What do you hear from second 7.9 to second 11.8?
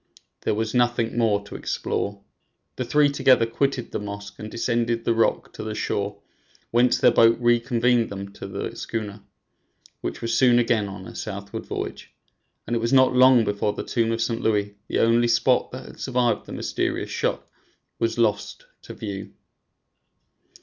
them to the schooner, which was soon again on her southward